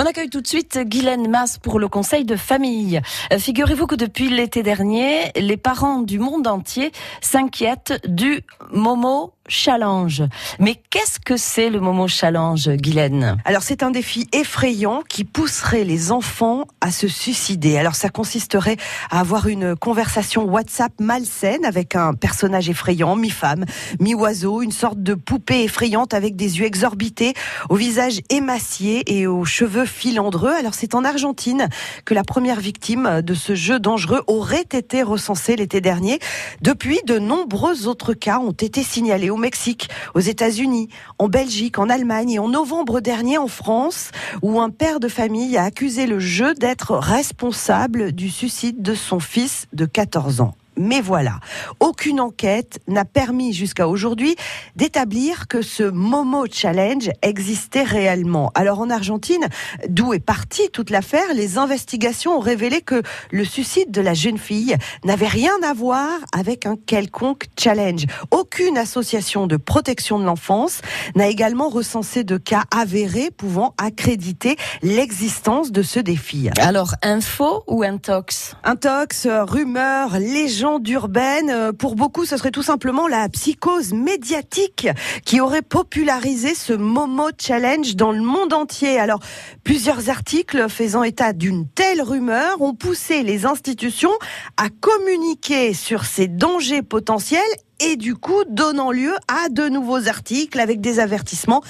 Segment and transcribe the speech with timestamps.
[0.00, 3.00] On accueille tout de suite Guylaine Masse pour le conseil de famille.
[3.36, 10.22] Figurez-vous que depuis l'été dernier, les parents du monde entier s'inquiètent du Momo Challenge.
[10.58, 13.38] Mais qu'est-ce que c'est le Momo Challenge, Guylaine?
[13.44, 17.78] Alors c'est un défi effrayant qui pousserait les enfants à se suicider.
[17.78, 18.76] Alors ça consisterait
[19.10, 23.64] à avoir une conversation WhatsApp malsaine avec un personnage effrayant, mi-femme,
[24.00, 27.34] mi-oiseau, une sorte de poupée effrayante avec des yeux exorbités,
[27.68, 30.52] au visage émacié et aux cheveux filandreux.
[30.52, 31.68] Alors c'est en Argentine
[32.04, 36.18] que la première victime de ce jeu dangereux aurait été recensée l'été dernier.
[36.60, 40.88] Depuis, de nombreux autres cas ont été signalés Mexique, aux États-Unis,
[41.18, 44.10] en Belgique, en Allemagne et en novembre dernier en France,
[44.42, 49.20] où un père de famille a accusé le jeu d'être responsable du suicide de son
[49.20, 50.57] fils de 14 ans.
[50.78, 51.40] Mais voilà,
[51.80, 54.36] aucune enquête n'a permis jusqu'à aujourd'hui
[54.76, 58.52] d'établir que ce Momo Challenge existait réellement.
[58.54, 59.48] Alors en Argentine,
[59.88, 64.38] d'où est partie toute l'affaire, les investigations ont révélé que le suicide de la jeune
[64.38, 68.06] fille n'avait rien à voir avec un quelconque challenge.
[68.30, 70.80] Aucune association de protection de l'enfance
[71.16, 76.50] n'a également recensé de cas avérés pouvant accréditer l'existence de ce défi.
[76.60, 81.50] Alors, info ou intox Intox, rumeur, légende urbaine.
[81.50, 84.88] Euh, pour beaucoup, ce serait tout simplement la psychose médiatique
[85.24, 88.98] qui aurait popularisé ce Momo Challenge dans le monde entier.
[88.98, 89.20] Alors,
[89.64, 94.12] plusieurs articles faisant état d'une telle rumeur ont poussé les institutions
[94.56, 97.42] à communiquer sur ces dangers potentiels
[97.80, 101.62] et du coup donnant lieu à de nouveaux articles avec des avertissements.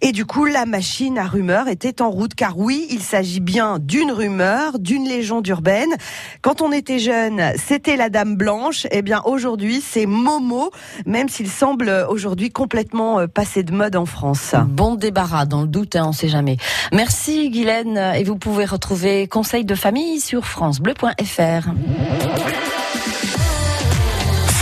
[0.00, 3.78] Et du coup, la machine à rumeurs était en route, car oui, il s'agit bien
[3.78, 5.94] d'une rumeur, d'une légende urbaine.
[6.42, 8.86] Quand on était jeune, c'était la Dame Blanche.
[8.90, 10.70] Eh bien, aujourd'hui, c'est Momo,
[11.06, 14.54] même s'il semble aujourd'hui complètement euh, passé de mode en France.
[14.68, 16.56] Bon débarras, dans le doute, hein, on sait jamais.
[16.92, 17.96] Merci, Guylaine.
[18.16, 21.70] Et vous pouvez retrouver Conseil de famille sur francebleu.fr.